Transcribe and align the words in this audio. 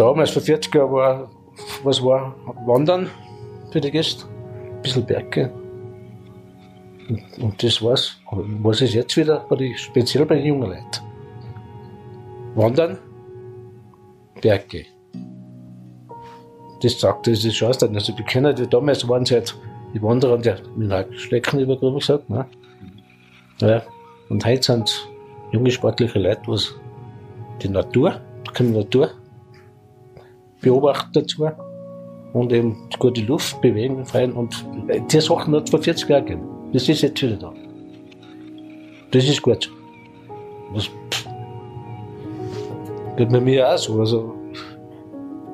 damals 0.00 0.30
vor 0.30 0.42
40 0.42 0.74
Jahren 0.74 0.92
war, 0.92 1.30
was 1.84 2.02
war? 2.02 2.34
Wandern 2.66 3.10
für 3.70 3.80
die 3.80 3.90
Gäste, 3.90 4.24
ein 4.24 4.82
bisschen 4.82 5.04
Berge. 5.04 5.50
Und, 7.08 7.38
und 7.38 7.62
das 7.62 7.82
war's. 7.82 8.16
Was 8.30 8.80
ist 8.80 8.94
jetzt 8.94 9.16
wieder, 9.16 9.46
speziell 9.76 10.24
bei 10.24 10.36
den 10.36 10.46
jungen 10.46 10.70
Leuten? 10.70 11.04
Wandern, 12.54 12.98
Berge. 14.40 14.86
Das 16.82 16.98
sagt, 16.98 17.26
das 17.26 17.44
ist 17.44 17.54
Chance. 17.54 17.90
Also, 17.92 18.16
wir 18.16 18.24
kennen 18.24 18.56
die 18.56 18.66
damals 18.66 19.06
waren 19.06 19.26
sie 19.26 19.34
halt 19.34 19.54
die 19.92 20.00
Wanderer 20.02 20.38
die 20.38 20.54
Mineralschlecken 20.76 21.60
über 21.60 21.76
gesagt. 21.76 22.30
Ne? 22.30 22.46
Ja. 23.60 23.82
Und 24.30 24.46
heute 24.46 24.62
sind 24.62 25.08
junge 25.52 25.70
sportliche 25.70 26.18
Leute, 26.18 26.40
was 26.46 26.74
die 27.60 27.68
Natur, 27.68 28.20
die 28.58 28.62
Natur 28.62 29.10
beobachten 30.60 31.10
dazu 31.12 31.48
und 32.32 32.52
eben 32.52 32.88
gute 32.98 33.22
Luft, 33.22 33.60
Bewegung, 33.60 34.04
Freien 34.04 34.32
und 34.32 34.64
die 35.10 35.20
Sachen 35.20 35.54
hat 35.54 35.70
vor 35.70 35.82
40 35.82 36.08
Jahren 36.08 36.24
gegeben. 36.24 36.48
Das 36.72 36.88
ist 36.88 37.02
jetzt 37.02 37.20
wieder 37.22 37.36
da. 37.36 37.52
Das 39.10 39.24
ist 39.28 39.42
gut. 39.42 39.70
Das 40.74 40.88
geht 43.16 43.28
bei 43.30 43.40
mir 43.40 43.68
auch 43.68 43.78
so. 43.78 43.98
Also, 43.98 44.34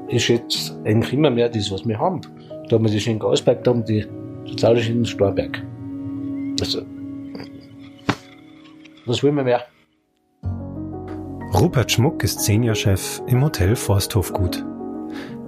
ich 0.09 0.24
schätze 0.24 0.79
eigentlich 0.84 1.12
immer 1.15 1.30
mehr 1.30 1.48
das, 1.48 1.70
was 1.70 1.87
wir 1.87 1.98
haben. 1.98 2.20
Da 2.68 2.77
haben 2.77 2.84
wir 2.84 2.91
die 2.91 3.01
schönen 3.01 3.18
Gasberg, 3.18 3.65
da 3.65 3.70
haben 3.70 3.84
die 3.84 4.04
total 4.46 4.77
schönen 4.77 5.07
Storberg. 5.07 5.62
Also, 6.60 6.82
was 9.07 9.23
will 9.23 9.32
man 9.32 9.45
mehr? 9.45 9.62
Rupert 11.54 11.91
Schmuck 11.91 12.23
ist 12.23 12.41
Seniorchef 12.41 13.23
im 13.27 13.43
Hotel 13.43 13.77
Forsthofgut. 13.77 14.65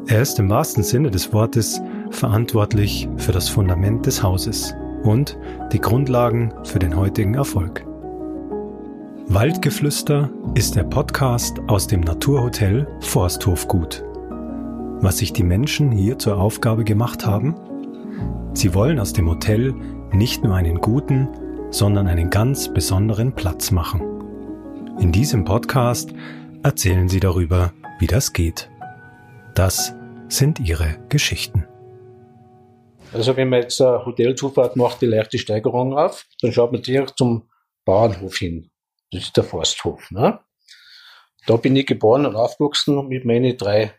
Er 0.08 0.22
ist 0.22 0.38
im 0.38 0.48
wahrsten 0.48 0.82
Sinne 0.82 1.10
des 1.10 1.34
Wortes 1.34 1.82
verantwortlich 2.10 3.06
für 3.18 3.32
das 3.32 3.50
Fundament 3.50 4.06
des 4.06 4.22
Hauses 4.22 4.74
und 5.02 5.36
die 5.70 5.80
Grundlagen 5.80 6.50
für 6.64 6.78
den 6.78 6.96
heutigen 6.96 7.34
Erfolg. 7.34 7.84
Waldgeflüster 9.26 10.30
ist 10.54 10.76
der 10.76 10.84
Podcast 10.84 11.60
aus 11.66 11.86
dem 11.86 12.00
Naturhotel 12.00 12.88
Forsthofgut. 13.00 14.02
Was 15.02 15.18
sich 15.18 15.34
die 15.34 15.42
Menschen 15.42 15.92
hier 15.92 16.18
zur 16.18 16.38
Aufgabe 16.38 16.84
gemacht 16.84 17.26
haben? 17.26 17.54
Sie 18.54 18.72
wollen 18.72 18.98
aus 18.98 19.12
dem 19.12 19.28
Hotel 19.28 19.74
nicht 20.10 20.42
nur 20.42 20.54
einen 20.54 20.80
guten, 20.80 21.28
sondern 21.70 22.06
einen 22.06 22.30
ganz 22.30 22.72
besonderen 22.72 23.32
Platz 23.32 23.70
machen. 23.70 24.00
In 24.98 25.12
diesem 25.12 25.44
Podcast 25.44 26.14
erzählen 26.62 27.10
sie 27.10 27.20
darüber, 27.20 27.72
wie 27.98 28.06
das 28.06 28.32
geht. 28.32 28.70
Das 29.54 29.94
sind 30.28 30.60
ihre 30.60 30.98
Geschichten. 31.08 31.66
Also 33.12 33.36
wenn 33.36 33.48
man 33.48 33.62
jetzt 33.62 33.80
eine 33.80 34.04
Hotelzufahrt 34.04 34.76
macht, 34.76 35.00
die 35.00 35.06
leichte 35.06 35.38
Steigerung 35.38 35.96
auf, 35.96 36.26
dann 36.40 36.52
schaut 36.52 36.72
man 36.72 36.82
direkt 36.82 37.16
zum 37.16 37.48
Bauernhof 37.84 38.36
hin. 38.36 38.70
Das 39.10 39.22
ist 39.22 39.36
der 39.36 39.44
Forsthof. 39.44 40.10
Ne? 40.10 40.40
Da 41.46 41.56
bin 41.56 41.74
ich 41.76 41.86
geboren 41.86 42.26
und 42.26 42.36
aufgewachsen 42.36 43.08
mit 43.08 43.24
meinen 43.24 43.56
drei 43.56 43.94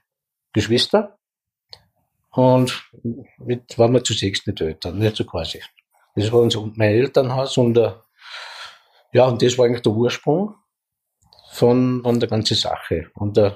Geschwistern. 0.54 1.10
Und 2.32 2.92
mit 3.40 3.78
waren 3.80 3.94
wir 3.94 4.04
zu 4.04 4.14
sechs 4.14 4.46
mit 4.46 4.62
Eltern, 4.62 5.00
nicht 5.00 5.16
so 5.16 5.26
quasi. 5.26 5.64
Das 6.16 6.32
war 6.32 6.42
unser, 6.42 6.62
mein 6.76 6.92
Elternhaus 6.92 7.58
und 7.58 7.78
äh, 7.78 7.94
ja, 9.12 9.26
und 9.26 9.42
das 9.42 9.58
war 9.58 9.66
eigentlich 9.66 9.82
der 9.82 9.94
Ursprung 9.94 10.54
von, 11.52 12.02
von 12.04 12.20
der 12.20 12.30
ganzen 12.30 12.56
Sache. 12.56 13.10
Und 13.16 13.40
äh, 13.40 13.52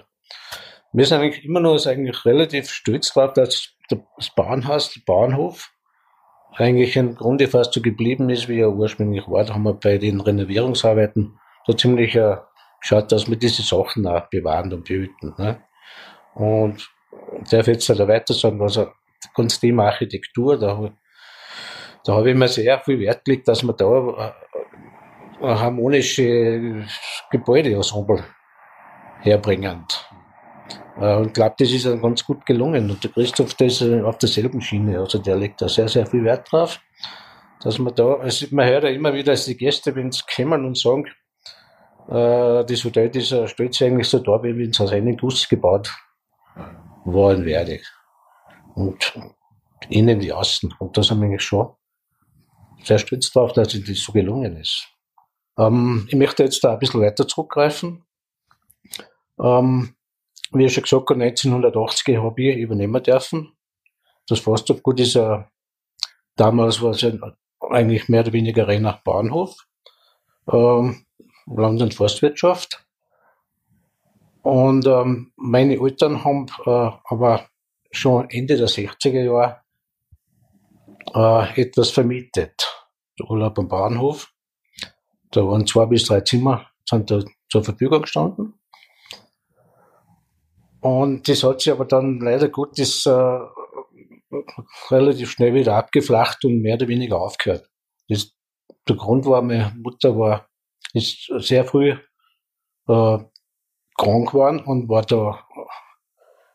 wir 0.94 1.06
sind 1.06 1.22
eigentlich 1.22 1.44
immer 1.44 1.60
noch 1.60 1.86
eigentlich 1.86 2.26
relativ 2.26 2.70
stolz 2.70 3.14
darauf, 3.14 3.34
dass 3.34 3.70
das 3.90 4.30
Bahnhaus, 4.36 4.94
der 4.94 5.02
Bahnhof, 5.06 5.72
eigentlich 6.56 6.96
im 6.96 7.16
Grunde 7.16 7.48
fast 7.48 7.74
so 7.74 7.82
geblieben 7.82 8.30
ist, 8.30 8.48
wie 8.48 8.60
er 8.60 8.72
ursprünglich 8.72 9.28
war. 9.28 9.44
Da 9.44 9.56
haben 9.56 9.64
wir 9.64 9.74
bei 9.74 9.98
den 9.98 10.22
Renovierungsarbeiten 10.22 11.40
so 11.66 11.74
ziemlich 11.74 12.16
äh, 12.16 12.38
geschaut, 12.80 13.12
dass 13.12 13.28
wir 13.28 13.38
diese 13.38 13.64
Sachen 13.64 14.06
auch 14.06 14.30
bewahren 14.30 14.72
und 14.72 14.86
behüten. 14.86 15.34
Ne? 15.38 15.64
Und 16.36 16.88
darf 17.50 17.68
jetzt 17.68 17.90
halt 17.90 18.08
weiter 18.08 18.34
sagen, 18.34 18.62
also 18.62 18.92
Thema 19.60 19.86
Architektur, 19.86 20.60
da 20.60 20.94
da 22.06 22.16
habe 22.16 22.32
ich 22.32 22.36
mir 22.36 22.50
sehr 22.50 22.80
viel 22.82 23.00
Wert 23.00 23.24
gelegt, 23.24 23.48
dass 23.48 23.64
man 23.64 23.78
da 23.78 23.86
äh, 23.86 25.46
ein 25.46 25.60
harmonische 25.60 26.86
Gebäudeensemble 27.32 28.26
herbringen. 29.22 29.86
Und 30.96 31.34
glaube, 31.34 31.56
das 31.58 31.72
ist 31.72 31.86
dann 31.86 32.02
ganz 32.02 32.24
gut 32.24 32.46
gelungen. 32.46 32.90
Und 32.90 33.04
der 33.04 33.12
Christoph, 33.12 33.56
der 33.56 33.68
ist 33.68 33.82
auf 33.82 34.18
derselben 34.18 34.62
Schiene. 34.62 35.00
Also 35.00 35.18
der 35.18 35.36
legt 35.36 35.62
da 35.62 35.68
sehr, 35.68 35.88
sehr 35.88 36.06
viel 36.06 36.24
Wert 36.24 36.52
drauf. 36.52 36.80
Dass 37.62 37.80
man 37.80 37.96
da, 37.96 38.16
also 38.16 38.46
man 38.52 38.68
hört 38.68 38.84
ja 38.84 38.90
immer 38.90 39.14
wieder, 39.14 39.32
dass 39.32 39.46
die 39.46 39.58
Gäste, 39.58 39.96
wenn 39.96 40.12
sie 40.12 40.22
kommen 40.36 40.66
und 40.66 40.78
sagen, 40.78 41.08
äh, 42.10 42.66
das 42.66 42.84
Hotel 42.84 43.10
das 43.10 43.28
stellt 43.50 43.74
sich 43.74 43.88
eigentlich 43.88 44.10
so 44.10 44.20
da, 44.20 44.44
wie 44.44 44.58
wenn 44.58 44.70
es 44.70 44.82
aus 44.82 44.92
einem 44.92 45.18
Guss 45.18 45.48
gebaut 45.48 45.92
worden 47.06 47.46
wäre. 47.46 47.80
Und 48.76 49.14
innen 49.90 50.22
wie 50.22 50.34
außen. 50.34 50.74
Und 50.80 50.98
das 50.98 51.10
haben 51.10 51.22
wir 51.22 51.28
eigentlich 51.28 51.42
schon 51.42 51.74
sehr 52.84 53.00
stolz 53.00 53.32
darauf, 53.32 53.54
dass 53.54 53.70
das 53.70 54.00
so 54.00 54.12
gelungen 54.12 54.58
ist. 54.58 54.88
Ähm, 55.58 56.06
ich 56.10 56.16
möchte 56.16 56.44
jetzt 56.44 56.64
da 56.64 56.74
ein 56.74 56.80
bisschen 56.80 57.02
weiter 57.02 57.28
zurückgreifen. 57.28 58.04
Ähm, 59.40 59.96
wie 60.54 60.66
ich 60.66 60.74
schon 60.74 60.84
gesagt 60.84 61.10
habe, 61.10 61.24
1980 61.24 62.18
habe 62.18 62.42
ich 62.42 62.58
übernehmen 62.58 63.02
dürfen. 63.02 63.54
Das 64.28 64.40
Forsthofgut 64.40 65.00
ist 65.00 65.16
ja, 65.16 65.50
damals 66.36 66.82
war 66.82 66.92
es 66.92 67.06
eigentlich 67.60 68.10
mehr 68.10 68.22
oder 68.22 68.34
weniger 68.34 68.68
reiner 68.68 69.02
Bahnhof, 69.04 69.56
ähm, 70.52 71.06
Land- 71.46 71.82
und 71.82 71.94
Forstwirtschaft. 71.94 72.86
Und 74.42 74.86
ähm, 74.88 75.32
meine 75.38 75.80
Eltern 75.80 76.24
haben 76.24 76.48
äh, 76.66 76.92
aber 77.06 77.48
schon 77.92 78.30
Ende 78.30 78.58
der 78.58 78.68
60er 78.68 79.24
Jahre 79.24 79.62
äh, 81.14 81.62
etwas 81.62 81.92
vermietet. 81.92 82.68
Urlaub 83.22 83.58
am 83.60 83.68
Bahnhof. 83.68 84.32
Da 85.32 85.46
waren 85.46 85.66
zwei 85.66 85.86
bis 85.86 86.06
drei 86.06 86.22
Zimmer 86.22 86.68
sind 86.86 87.10
da 87.10 87.24
zur 87.50 87.64
Verfügung 87.64 88.02
gestanden. 88.02 88.60
Und 90.84 91.30
das 91.30 91.44
hat 91.44 91.62
sich 91.62 91.72
aber 91.72 91.86
dann 91.86 92.20
leider 92.20 92.50
Gottes 92.50 93.06
äh, 93.06 93.40
relativ 94.92 95.32
schnell 95.32 95.54
wieder 95.54 95.76
abgeflacht 95.76 96.44
und 96.44 96.62
mehr 96.62 96.76
oder 96.76 96.90
weniger 96.90 97.22
aufgehört. 97.22 97.70
Das, 98.10 98.34
der 98.90 98.98
Grund 98.98 99.26
war, 99.26 99.42
meine 99.42 99.74
Mutter 99.78 100.20
war 100.20 100.50
ist 100.94 101.32
sehr 101.38 101.64
früh 101.64 101.92
äh, 101.92 103.18
krank 103.98 104.32
geworden 104.32 104.60
und 104.60 104.90
war 104.90 105.04
da 105.04 105.48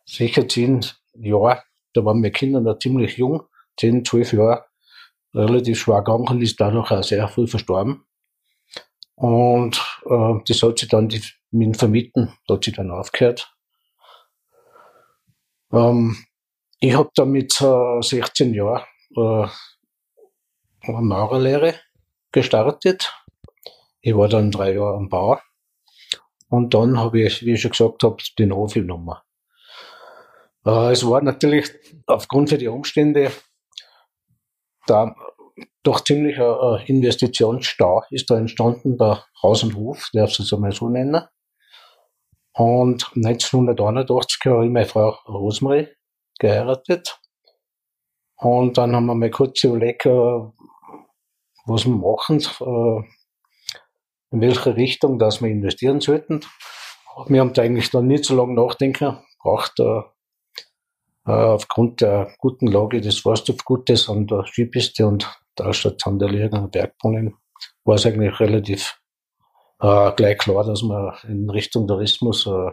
sicher 0.04 0.46
zehn 0.46 0.84
Jahre, 1.14 1.62
da 1.94 2.04
waren 2.04 2.20
meine 2.20 2.30
Kinder 2.30 2.60
noch 2.60 2.78
ziemlich 2.78 3.16
jung, 3.16 3.44
zehn, 3.80 4.04
zwölf 4.04 4.34
Jahre 4.34 4.66
relativ 5.32 5.80
schwer 5.80 6.02
krank 6.02 6.30
und 6.30 6.42
ist 6.42 6.60
dadurch 6.60 6.90
auch 6.90 7.02
sehr 7.02 7.28
früh 7.28 7.46
verstorben. 7.46 8.04
Und 9.14 9.82
äh, 10.04 10.34
das 10.46 10.62
hat 10.62 10.78
sich 10.78 10.88
dann 10.90 11.08
die, 11.08 11.22
mit 11.50 11.68
dem 11.68 11.74
Vermieten, 11.74 12.34
hat 12.46 12.64
sich 12.64 12.74
dann 12.74 12.90
aufgehört. 12.90 13.57
Ähm, 15.72 16.16
ich 16.80 16.94
habe 16.94 17.10
dann 17.14 17.30
mit 17.30 17.60
äh, 17.60 18.02
16 18.02 18.54
Jahren 18.54 18.84
äh, 19.16 19.46
eine 20.82 21.00
Maurerlehre 21.02 21.74
gestartet. 22.32 23.12
Ich 24.00 24.16
war 24.16 24.28
dann 24.28 24.50
drei 24.50 24.74
Jahre 24.74 24.96
am 24.96 25.08
Bau. 25.08 25.38
Und 26.48 26.72
dann 26.72 26.98
habe 26.98 27.20
ich, 27.22 27.44
wie 27.44 27.52
ich 27.52 27.60
schon 27.60 27.72
gesagt 27.72 28.02
habe, 28.02 28.16
den 28.38 28.52
Hof 28.52 28.74
genommen. 28.74 29.16
Äh, 30.64 30.92
es 30.92 31.06
war 31.06 31.20
natürlich 31.22 31.70
aufgrund 32.06 32.50
für 32.50 32.58
die 32.58 32.68
Umstände 32.68 33.32
da 34.86 35.14
doch 35.82 36.00
ziemlich 36.02 36.38
ein 36.38 36.86
Investitionsstau 36.86 38.04
ist 38.10 38.30
da 38.30 38.38
entstanden 38.38 38.96
bei 38.96 39.18
Haus 39.42 39.62
und 39.62 39.74
Hof, 39.74 40.08
darf 40.12 40.38
es 40.38 40.52
einmal 40.52 40.72
so 40.72 40.88
nennen. 40.88 41.22
Und 42.58 43.12
1981 43.14 44.40
habe 44.46 44.66
ich 44.66 44.72
meine 44.72 44.84
Frau 44.84 45.10
Rosemarie 45.28 45.86
geheiratet. 46.40 47.20
Und 48.36 48.76
dann 48.76 48.96
haben 48.96 49.06
wir 49.06 49.14
mal 49.14 49.30
kurz 49.30 49.62
überlegt, 49.62 50.06
äh, 50.06 50.40
was 51.66 51.86
wir 51.86 51.94
machen, 51.94 52.38
äh, 52.40 53.06
in 54.32 54.40
welche 54.40 54.74
Richtung, 54.74 55.20
dass 55.20 55.40
wir 55.40 55.50
investieren 55.50 56.00
sollten. 56.00 56.40
Wir 57.28 57.42
haben 57.42 57.52
da 57.52 57.62
eigentlich 57.62 57.90
dann 57.90 58.08
nicht 58.08 58.24
so 58.24 58.34
lange 58.34 58.54
nachdenken 58.54 59.18
braucht, 59.40 59.78
äh, 59.78 60.02
aufgrund 61.26 62.00
der 62.00 62.34
guten 62.38 62.66
Lage 62.66 63.00
des 63.00 63.20
Forsthofgutes 63.20 64.08
an 64.08 64.26
der 64.26 64.44
Skipiste 64.46 65.06
und 65.06 65.30
der 65.56 65.72
Stadt 65.72 66.04
an 66.08 66.18
der 66.18 66.48
Bergbrunnen 66.48 67.36
war 67.84 67.94
es 67.94 68.06
eigentlich 68.06 68.40
relativ 68.40 68.98
äh, 69.80 70.12
gleich 70.12 70.38
klar, 70.38 70.64
dass 70.64 70.82
wir 70.82 71.18
in 71.28 71.50
Richtung 71.50 71.86
Tourismus 71.86 72.46
äh, 72.46 72.70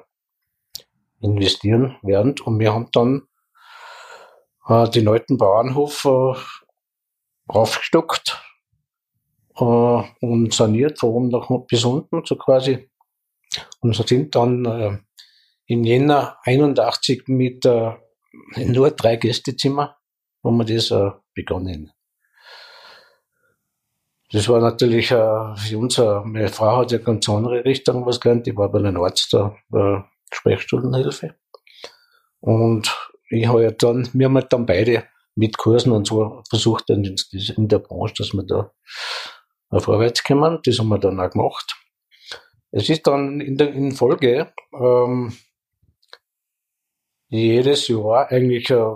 investieren 1.22 1.98
werden. 2.02 2.36
Und 2.44 2.60
wir 2.60 2.74
haben 2.74 2.90
dann 2.92 3.24
äh, 4.68 4.90
den 4.90 5.08
alten 5.08 5.38
Bauernhof 5.38 6.06
äh, 6.06 6.34
aufgestockt 7.48 8.42
äh, 9.58 9.64
und 9.64 10.54
saniert 10.54 11.00
von 11.00 11.10
oben 11.10 11.30
nach 11.30 11.50
bis 11.68 11.86
unten, 11.86 12.24
so 12.26 12.36
quasi. 12.36 12.90
Und 13.80 13.96
sind 13.96 14.36
dann 14.36 14.66
äh, 14.66 14.98
im 15.68 15.84
Jänner 15.84 16.38
81 16.44 17.28
mit 17.28 17.66
äh, 17.66 17.94
nur 18.58 18.92
drei 18.92 19.16
Gästezimmer, 19.16 19.98
wo 20.44 20.52
wir 20.52 20.66
das 20.66 20.92
äh, 20.92 21.12
begonnen. 21.34 21.92
Das 24.36 24.50
war 24.50 24.60
natürlich 24.60 25.12
äh, 25.12 25.56
für 25.56 25.78
uns, 25.78 25.98
äh, 25.98 26.20
meine 26.26 26.50
Frau 26.50 26.80
hat 26.80 26.92
ja 26.92 26.98
ganz 26.98 27.30
andere 27.30 27.64
Richtung 27.64 28.06
was 28.06 28.20
gelernt, 28.20 28.46
die 28.46 28.58
war 28.58 28.70
bei 28.70 28.80
einem 28.80 29.02
Arzt 29.02 29.32
der 29.32 29.56
äh, 29.72 30.02
Sprechstundenhilfe. 30.30 31.36
Und 32.42 32.94
ich 33.30 33.48
habe 33.48 33.64
ja 33.64 33.72
dann, 33.72 34.10
wir 34.12 34.26
haben 34.26 34.36
halt 34.36 34.52
dann 34.52 34.66
beide 34.66 35.06
mit 35.36 35.58
Kursen 35.58 35.94
und 35.94 36.08
so 36.08 36.44
versucht, 36.50 36.90
in, 36.90 37.16
in 37.56 37.70
der 37.70 37.80
Branche, 37.80 38.16
dass 38.18 38.34
wir 38.34 38.44
da 38.44 38.72
Arbeit 39.70 40.26
kommen. 40.26 40.60
Das 40.66 40.80
haben 40.80 40.90
wir 40.90 41.00
dann 41.00 41.22
auch 41.22 41.30
gemacht. 41.30 41.74
Es 42.72 42.90
ist 42.90 43.08
dann 43.08 43.40
in 43.40 43.56
der 43.56 43.72
in 43.72 43.94
Folge 43.94 44.52
ähm, 44.78 45.32
jedes 47.30 47.88
Jahr 47.88 48.30
eigentlich 48.30 48.70
äh, 48.70 48.96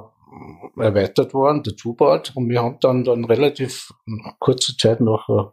erweitert 0.77 1.33
worden, 1.33 1.63
dazugebaut. 1.63 2.33
Und 2.35 2.49
wir 2.49 2.61
haben 2.61 2.79
dann, 2.81 3.03
dann 3.03 3.25
relativ 3.25 3.91
kurze 4.39 4.75
Zeit, 4.77 5.01
nach 5.01 5.27
äh, 5.29 5.49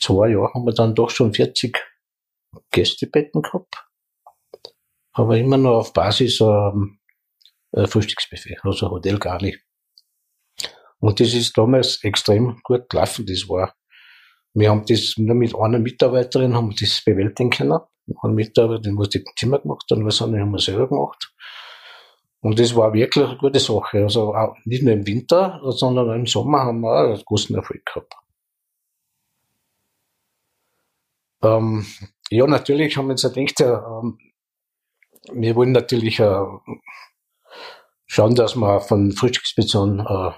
zwei 0.00 0.30
Jahren, 0.30 0.52
haben 0.54 0.66
wir 0.66 0.74
dann 0.74 0.94
doch 0.94 1.10
schon 1.10 1.32
40 1.32 1.78
Gästebetten 2.70 3.42
gehabt. 3.42 3.84
Aber 5.12 5.36
immer 5.36 5.56
noch 5.56 5.78
auf 5.78 5.92
Basis 5.92 6.40
ähm, 6.40 6.98
äh, 7.72 7.86
Frühstücksbuffet, 7.86 8.58
also 8.62 8.90
Hotel 8.90 9.18
Gali. 9.18 9.58
Und 11.00 11.20
das 11.20 11.34
ist 11.34 11.56
damals 11.56 12.02
extrem 12.02 12.60
gut 12.62 12.88
gelaufen. 12.88 13.26
Das 13.26 13.48
war, 13.48 13.74
wir 14.54 14.70
haben 14.70 14.84
das 14.86 15.14
nur 15.16 15.34
mit 15.34 15.54
einer 15.54 15.78
Mitarbeiterin 15.78 16.54
haben 16.54 16.74
das 16.78 17.02
bewältigen 17.04 17.50
können. 17.50 17.78
Eine 18.22 18.32
Mitarbeiterin, 18.32 18.96
die 18.96 19.08
die 19.18 19.24
Zimmer 19.36 19.58
gemacht, 19.58 19.84
dann 19.88 20.04
was 20.04 20.20
haben 20.20 20.32
wir 20.32 20.58
selber 20.58 20.88
gemacht. 20.88 21.32
Und 22.40 22.58
das 22.58 22.74
war 22.76 22.92
wirklich 22.92 23.24
eine 23.24 23.36
gute 23.36 23.58
Sache. 23.58 24.02
Also 24.04 24.34
auch 24.34 24.56
nicht 24.64 24.82
nur 24.82 24.92
im 24.92 25.06
Winter, 25.06 25.60
sondern 25.70 26.10
auch 26.10 26.14
im 26.14 26.26
Sommer 26.26 26.60
haben 26.60 26.80
wir 26.80 26.90
auch 26.90 27.14
einen 27.14 27.24
großen 27.24 27.54
Erfolg 27.56 27.84
gehabt. 27.84 28.14
Ähm, 31.42 31.86
ja, 32.30 32.46
natürlich 32.46 32.96
haben 32.96 33.06
wir 33.06 33.12
uns 33.12 33.22
gedacht, 33.22 33.60
ähm, 33.60 34.18
wir 35.32 35.56
wollen 35.56 35.72
natürlich 35.72 36.20
äh, 36.20 36.44
schauen, 38.06 38.34
dass 38.34 38.56
wir 38.56 38.80
von 38.80 39.12
Frühstückspension 39.12 40.00
äh, 40.00 40.32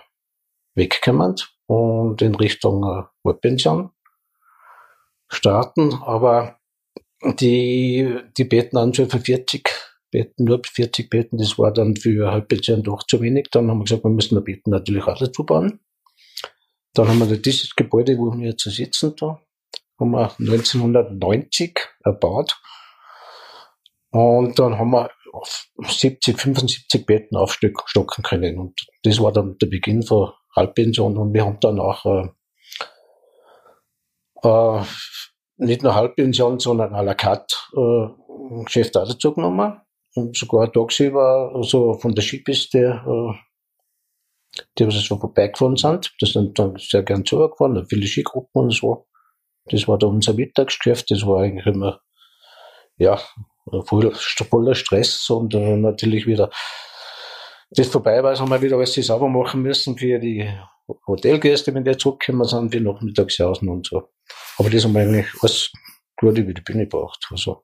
wegkommen 0.75 1.37
und 1.67 2.23
in 2.23 2.35
Richtung 2.35 2.85
äh, 2.85 3.05
Urpension 3.23 3.91
starten. 5.29 5.95
Aber 6.03 6.59
die, 7.23 8.19
die 8.37 8.45
beten 8.45 8.77
an 8.77 8.95
schon 8.95 9.09
für 9.09 9.21
40 9.21 9.69
Betten, 10.11 10.45
nur 10.45 10.61
40 10.65 11.09
Betten, 11.09 11.39
das 11.39 11.59
war 11.59 11.73
dann 11.73 11.97
für 11.97 12.31
Halbpension 12.31 12.83
doch 12.83 13.05
zu 13.05 13.21
wenig. 13.21 13.49
Dann 13.51 13.71
haben 13.71 13.79
wir 13.79 13.85
gesagt, 13.85 14.05
wir 14.05 14.11
müssen 14.11 14.37
die 14.37 14.53
Betten 14.53 14.71
natürlich 14.71 15.05
auch 15.05 15.19
dazu 15.19 15.45
bauen. 15.45 15.81
Dann 16.95 17.09
haben 17.09 17.31
wir 17.31 17.37
dieses 17.37 17.75
Gebäude, 17.77 18.19
wo 18.19 18.37
wir 18.37 18.51
jetzt 18.51 18.65
sitzen, 18.65 19.15
da, 19.17 19.41
haben 19.99 20.11
wir 20.11 20.35
1990 20.39 21.79
erbaut. 22.05 22.61
Und 24.11 24.59
dann 24.59 24.77
haben 24.77 24.91
wir 24.91 25.11
auf 25.33 25.69
70, 25.87 26.41
75 26.41 27.07
Betten 27.07 27.37
aufstocken 27.37 28.25
können. 28.25 28.59
Und 28.59 28.87
das 29.05 29.21
war 29.21 29.33
dann 29.33 29.57
der 29.59 29.69
Beginn 29.69 30.03
von 30.03 30.33
Halbpension. 30.57 31.17
Und 31.17 31.33
wir 31.33 31.45
haben 31.45 31.61
dann 31.61 31.79
auch 31.79 32.05
äh, 32.05 32.29
äh, 34.43 34.85
nicht 35.59 35.83
nur 35.85 35.95
Halbpension, 35.95 36.59
sondern 36.59 36.95
à 36.95 37.03
la 37.03 37.15
carte 37.15 37.55
äh, 37.77 38.65
Geschäft 38.65 38.97
auch 38.97 39.07
dazu 39.07 39.33
genommen 39.33 39.81
und 40.21 40.37
sogar 40.37 40.73
tagsüber, 40.73 41.53
also 41.55 41.95
von 41.95 42.15
der 42.15 42.23
Skipiste, 42.23 43.03
äh, 43.07 44.61
die 44.79 44.87
was 44.87 44.95
so 45.05 45.17
vorbeigefahren 45.17 45.77
sind, 45.77 46.13
das 46.21 46.33
sind 46.33 46.59
dann 46.59 46.77
sehr 46.77 47.03
gern 47.03 47.25
zugefahren, 47.25 47.87
viele 47.89 48.07
Skigruppen 48.07 48.63
und 48.63 48.71
so. 48.73 49.07
Das 49.67 49.87
war 49.87 49.99
da 49.99 50.07
unser 50.07 50.35
Mittagsgeschäft, 50.35 51.11
das 51.11 51.27
war 51.27 51.43
eigentlich 51.43 51.67
immer, 51.67 52.01
ja, 52.97 53.21
voll, 53.85 54.13
voller 54.15 54.75
Stress 54.75 55.29
und 55.31 55.55
äh, 55.55 55.77
natürlich 55.77 56.27
wieder, 56.27 56.51
das 57.71 57.87
vorbei 57.87 58.23
war, 58.23 58.37
haben 58.37 58.51
wir 58.51 58.63
wieder 58.63 58.77
alles 58.77 58.95
sauber 58.95 59.29
machen 59.29 59.63
müssen 59.63 59.97
für 59.97 60.19
die 60.19 60.51
Hotelgäste, 61.07 61.73
wenn 61.75 61.85
die 61.85 61.97
zurückkommen 61.97 62.45
sind, 62.45 62.73
wir 62.73 62.81
Nachmittagshausen 62.81 63.69
und 63.69 63.87
so. 63.87 64.09
Aber 64.59 64.71
das 64.71 64.85
haben 64.85 64.95
wir 64.95 65.03
eigentlich 65.03 65.29
alles 65.41 65.71
gut 66.17 66.37
über 66.37 66.53
die 66.53 66.63
Bühne 66.63 66.87
gebracht. 66.87 67.29
Also, 67.31 67.63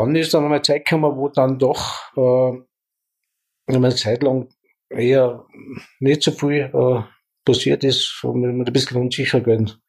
dann 0.00 0.16
ist 0.16 0.34
dann 0.34 0.44
einmal 0.44 0.62
Zeit 0.62 0.84
gekommen, 0.84 1.16
wo 1.16 1.28
dann 1.28 1.58
doch 1.58 2.12
äh, 2.16 3.72
eine 3.72 3.94
Zeit 3.94 4.22
lang 4.22 4.48
eher 4.90 5.44
nicht 6.00 6.22
so 6.22 6.30
viel 6.30 6.70
äh, 6.72 7.02
passiert 7.44 7.84
ist 7.84 8.22
und 8.24 8.42
wir 8.42 8.48
ein 8.48 8.64
bisschen 8.72 9.00
unsicher 9.00 9.40
gewesen, 9.40 9.82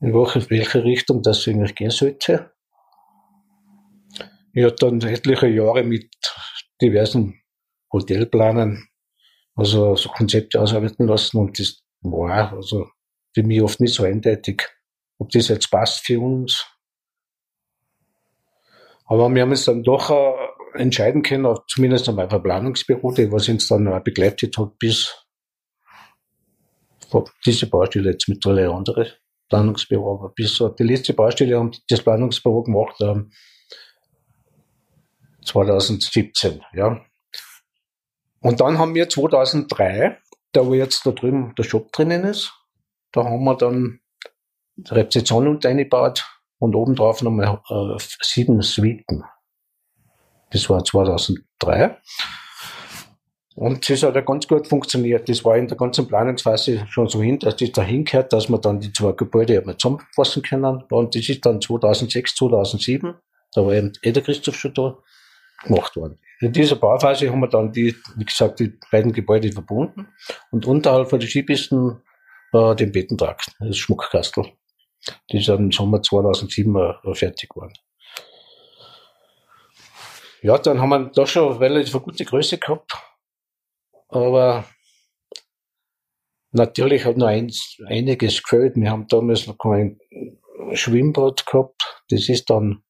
in 0.00 0.12
welche 0.12 0.84
Richtung 0.84 1.22
das 1.22 1.46
eigentlich 1.46 1.74
gehen 1.74 1.90
sollte. 1.90 2.52
Ich 4.54 4.64
habe 4.64 4.76
dann 4.76 5.00
etliche 5.00 5.48
Jahre 5.48 5.82
mit 5.82 6.10
diversen 6.80 7.40
Hotelplanern 7.92 8.86
also 9.54 9.96
so 9.96 10.08
Konzepte 10.08 10.60
ausarbeiten 10.60 11.06
lassen 11.06 11.38
und 11.38 11.58
das 11.58 11.82
war 12.00 12.52
also 12.52 12.88
für 13.34 13.42
mich 13.42 13.62
oft 13.62 13.80
nicht 13.80 13.94
so 13.94 14.04
eindeutig, 14.04 14.68
ob 15.18 15.30
das 15.30 15.48
jetzt 15.48 15.70
passt 15.70 16.04
für 16.04 16.20
uns 16.20 16.66
aber 19.12 19.28
wir 19.28 19.42
haben 19.42 19.50
uns 19.50 19.66
dann 19.66 19.82
doch 19.82 20.08
äh, 20.08 20.80
entscheiden 20.80 21.22
können, 21.22 21.54
zumindest 21.68 22.08
einmal 22.08 22.28
ein 22.30 22.42
Planungsbüro, 22.42 23.10
was 23.30 23.46
uns 23.46 23.68
dann 23.68 23.86
auch 23.88 24.00
begleitet 24.00 24.56
hat 24.56 24.78
bis 24.78 25.14
diese 27.44 27.66
Baustelle 27.66 28.12
jetzt 28.12 28.26
mittlerweile 28.26 28.72
andere 28.72 29.12
Planungsbüro, 29.50 30.14
aber 30.14 30.30
bis 30.30 30.54
so 30.54 30.70
die 30.70 30.84
letzte 30.84 31.12
Baustelle 31.12 31.58
haben 31.58 31.72
das 31.90 32.00
Planungsbüro 32.00 32.62
gemacht 32.62 32.96
ähm, 33.02 33.30
2017, 35.44 36.62
ja. 36.72 37.04
Und 38.40 38.62
dann 38.62 38.78
haben 38.78 38.94
wir 38.94 39.10
2003, 39.10 40.16
da 40.52 40.66
wo 40.66 40.72
jetzt 40.72 41.04
da 41.04 41.10
drüben 41.10 41.54
der 41.58 41.64
Shop 41.64 41.92
drinnen 41.92 42.24
ist, 42.24 42.54
da 43.12 43.24
haben 43.24 43.44
wir 43.44 43.56
dann 43.58 44.00
die 44.76 44.94
Rezeption 44.94 45.48
unter 45.48 45.68
eingebaut 45.68 46.24
und 46.62 46.76
obendrauf 46.76 47.22
nochmal 47.22 47.60
äh, 47.70 47.96
sieben 48.22 48.62
Suiten. 48.62 49.24
Das 50.52 50.70
war 50.70 50.84
2003. 50.84 51.96
Und 53.56 53.90
das 53.90 54.02
hat 54.04 54.14
ja 54.14 54.20
ganz 54.20 54.46
gut 54.46 54.68
funktioniert. 54.68 55.28
Das 55.28 55.44
war 55.44 55.56
in 55.56 55.66
der 55.66 55.76
ganzen 55.76 56.06
Planungsphase 56.06 56.86
schon 56.88 57.08
so 57.08 57.20
hin, 57.20 57.40
dass 57.40 57.56
das 57.56 57.72
dahin 57.72 58.04
gehört, 58.04 58.32
dass 58.32 58.48
wir 58.48 58.58
dann 58.58 58.78
die 58.78 58.92
zwei 58.92 59.10
Gebäude 59.10 59.60
mal 59.62 59.76
zusammenfassen 59.76 60.42
können. 60.42 60.84
Und 60.88 61.16
das 61.16 61.28
ist 61.28 61.44
dann 61.44 61.60
2006, 61.60 62.36
2007, 62.36 63.14
da 63.54 63.66
war 63.66 63.72
eben 63.72 63.92
eh 64.02 64.12
der 64.12 64.22
Christoph 64.22 64.54
schon 64.54 64.72
da, 64.74 64.96
gemacht 65.64 65.96
worden. 65.96 66.20
In 66.40 66.52
dieser 66.52 66.76
Bauphase 66.76 67.28
haben 67.28 67.40
wir 67.40 67.48
dann 67.48 67.72
die, 67.72 67.96
wie 68.16 68.24
gesagt, 68.24 68.60
die 68.60 68.72
beiden 68.92 69.12
Gebäude 69.12 69.50
verbunden 69.50 70.06
und 70.52 70.64
unterhalb 70.64 71.10
von 71.10 71.18
den 71.18 71.28
Skipisten 71.28 72.02
äh, 72.52 72.76
den 72.76 72.92
Bettentrakt, 72.92 73.50
das 73.58 73.76
Schmuckkastel. 73.78 74.52
Die 75.30 75.38
ist 75.38 75.48
im 75.48 75.72
Sommer 75.72 76.02
2007 76.02 76.76
äh, 76.76 77.14
fertig 77.14 77.50
geworden. 77.50 77.74
Ja, 80.42 80.58
dann 80.58 80.80
haben 80.80 80.90
wir 80.90 81.10
da 81.14 81.26
schon 81.26 81.56
relativ 81.58 81.94
eine 81.94 82.04
gute 82.04 82.24
Größe 82.24 82.58
gehabt. 82.58 82.92
Aber 84.08 84.64
natürlich 86.50 87.04
hat 87.04 87.16
noch 87.16 87.28
eins, 87.28 87.78
einiges 87.86 88.42
gefällt. 88.42 88.76
Wir 88.76 88.90
haben 88.90 89.06
damals 89.06 89.46
noch 89.46 89.56
ein 89.64 90.00
Schwimmbad 90.72 91.46
gehabt. 91.46 92.04
Das 92.08 92.28
ist 92.28 92.50
dann 92.50 92.82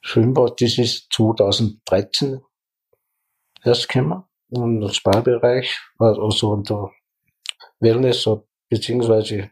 Schwimmbad, 0.00 0.60
das 0.60 0.78
ist 0.78 1.12
2013 1.12 2.40
erst 3.62 3.88
gekommen. 3.88 4.24
Und 4.48 4.80
der 4.80 4.90
Spa-Bereich, 4.90 5.80
also 5.98 6.50
unter 6.50 6.92
Wellness, 7.80 8.28
beziehungsweise 8.68 9.50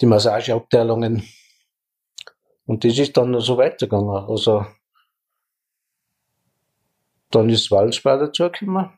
die 0.00 0.06
Massageabteilungen. 0.06 1.22
Und 2.66 2.84
das 2.84 2.98
ist 2.98 3.16
dann 3.16 3.38
so 3.40 3.56
weitergegangen. 3.58 4.24
Also, 4.28 4.64
dann 7.30 7.48
ist 7.48 7.70
Waldsbad 7.70 8.20
dazugekommen. 8.20 8.90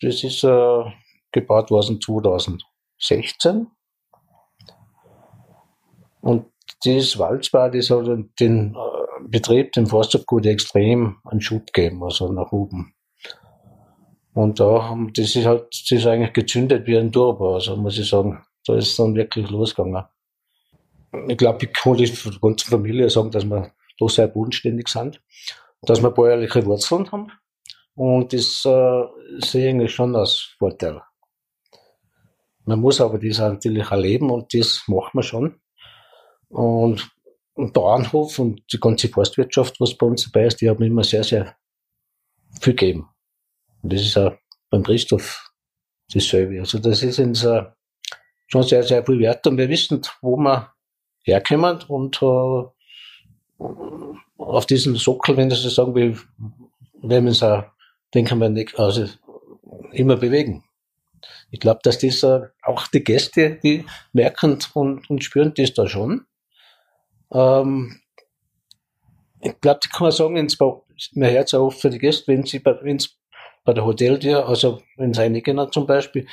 Das 0.00 0.24
ist 0.24 0.44
äh, 0.44 0.84
gebaut 1.32 1.70
worden 1.70 2.00
2016. 2.00 3.66
Und 6.20 6.46
dieses 6.84 7.18
Waldsbad 7.18 7.74
ist 7.74 7.90
halt 7.90 8.28
den, 8.40 8.76
Betrieb, 9.30 9.72
dem 9.72 9.86
Forsthofgut, 9.86 10.46
extrem 10.46 11.18
einen 11.24 11.40
Schub 11.40 11.72
gegeben, 11.72 12.02
also 12.02 12.32
nach 12.32 12.52
oben. 12.52 12.94
Und 14.32 14.60
da 14.60 14.88
haben, 14.88 15.12
das 15.12 15.36
ist 15.36 15.46
halt, 15.46 15.66
das 15.70 15.90
ist 15.90 16.06
eigentlich 16.06 16.32
gezündet 16.32 16.86
wie 16.86 16.96
ein 16.96 17.12
Turbo, 17.12 17.54
also 17.54 17.76
muss 17.76 17.98
ich 17.98 18.08
sagen. 18.08 18.42
Da 18.66 18.76
ist 18.76 18.98
dann 18.98 19.14
wirklich 19.14 19.50
losgegangen. 19.50 20.04
Ich 21.28 21.36
glaube, 21.36 21.64
ich 21.64 21.72
kann 21.72 21.96
das 21.96 22.10
für 22.10 22.30
die 22.30 22.40
ganze 22.40 22.66
Familie 22.66 23.10
sagen, 23.10 23.30
dass 23.30 23.44
wir 23.44 23.72
doch 23.98 24.08
sehr 24.08 24.28
bodenständig 24.28 24.88
sind, 24.88 25.20
dass 25.82 26.02
wir 26.02 26.10
bäuerliche 26.10 26.64
Wurzeln 26.66 27.10
haben. 27.10 27.32
Und 27.94 28.32
das 28.32 28.64
äh, 28.64 29.02
sehe 29.38 29.68
ich 29.68 29.74
eigentlich 29.74 29.94
schon 29.94 30.16
als 30.16 30.54
Vorteil. 30.58 31.02
Man 32.64 32.80
muss 32.80 33.00
aber 33.00 33.18
das 33.18 33.38
natürlich 33.38 33.90
erleben 33.90 34.30
und 34.30 34.54
das 34.54 34.84
macht 34.86 35.14
man 35.14 35.24
schon. 35.24 35.60
Und 36.48 37.10
ein 37.56 37.72
Bauernhof 37.72 38.38
und 38.38 38.62
die 38.72 38.80
ganze 38.80 39.08
Forstwirtschaft, 39.08 39.80
was 39.80 39.96
bei 39.96 40.06
uns 40.06 40.30
dabei 40.30 40.46
ist, 40.46 40.60
die 40.60 40.68
haben 40.68 40.82
immer 40.82 41.04
sehr, 41.04 41.24
sehr 41.24 41.56
viel 42.60 42.74
gegeben. 42.74 43.08
Und 43.82 43.92
das 43.92 44.02
ist 44.02 44.16
auch 44.16 44.32
beim 44.70 44.82
Christoph 44.82 45.50
dasselbe. 46.12 46.60
Also 46.60 46.78
das 46.78 47.02
ist 47.02 47.18
uns 47.18 47.44
äh, 47.44 47.64
schon 48.46 48.62
sehr, 48.62 48.82
sehr 48.82 49.04
viel 49.04 49.18
wert 49.18 49.46
und 49.46 49.58
wir 49.58 49.68
wissen, 49.68 50.02
wo 50.22 50.36
wir 50.36 50.72
herkommen 51.22 51.78
und 51.88 52.22
äh, 52.22 52.62
auf 54.38 54.66
diesen 54.66 54.96
Sockel, 54.96 55.36
wenn 55.36 55.50
Sie 55.50 55.70
sagen, 55.70 55.94
wir 55.94 56.16
werden 57.02 57.28
uns 57.28 57.42
auch, 57.42 57.64
denken 58.14 58.38
wir 58.38 58.48
nicht, 58.48 58.78
also 58.78 59.06
immer 59.92 60.16
bewegen. 60.16 60.64
Ich 61.50 61.60
glaube, 61.60 61.80
dass 61.82 61.98
das 61.98 62.22
äh, 62.22 62.48
auch 62.62 62.86
die 62.88 63.04
Gäste, 63.04 63.58
die 63.62 63.84
merken 64.12 64.58
und, 64.74 65.10
und 65.10 65.24
spüren 65.24 65.52
das 65.56 65.74
da 65.74 65.86
schon. 65.88 66.26
Ähm, 67.32 68.00
ich 69.40 69.60
glaube, 69.60 69.80
die 69.84 69.88
kann 69.88 70.04
man 70.04 70.12
sagen, 70.12 70.36
ins, 70.36 70.58
hört 70.58 71.46
es 71.46 71.54
auch 71.54 71.70
für 71.70 71.90
die 71.90 71.98
Gäste, 71.98 72.28
wenn 72.28 72.44
sie 72.44 72.58
bei, 72.60 72.78
wenn's 72.82 73.16
bei 73.64 73.72
der 73.72 73.84
Hoteltür, 73.84 74.48
also 74.48 74.82
wenn 74.96 75.12
sie 75.12 75.22
reingehen 75.22 75.72
zum 75.72 75.86
Beispiel, 75.86 76.26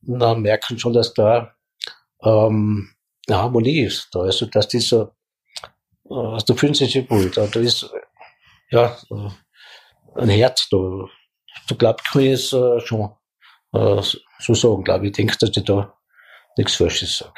dann 0.00 0.42
merken 0.42 0.78
schon, 0.78 0.92
dass 0.92 1.14
da 1.14 1.54
ähm, 2.22 2.90
eine 3.28 3.38
Harmonie 3.38 3.80
ist. 3.80 4.08
Da. 4.12 4.20
Also, 4.20 4.46
dass 4.46 4.68
die 4.68 4.80
so, 4.80 5.10
äh, 6.10 6.54
fühlen 6.54 6.74
sie 6.74 6.86
sich 6.86 7.10
wohl. 7.10 7.30
Da, 7.30 7.46
da 7.46 7.60
ist 7.60 7.90
ja 8.70 8.96
ein 10.14 10.28
Herz 10.28 10.68
da. 10.70 10.76
Du 11.68 11.74
glaubst, 11.76 12.10
kann 12.10 12.22
ich 12.22 12.32
es 12.32 12.52
äh, 12.52 12.80
schon 12.80 13.10
äh, 13.72 14.02
so 14.40 14.54
sagen, 14.54 14.84
glaube 14.84 15.06
ich. 15.06 15.10
Ich 15.10 15.16
denke, 15.16 15.36
dass 15.38 15.56
ich 15.56 15.64
da 15.64 15.94
nichts 16.56 16.76
Falsches 16.76 17.18
sage. 17.18 17.32